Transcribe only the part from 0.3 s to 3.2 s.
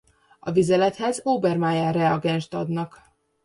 A vizelethez Obermayer-reagenset adnak.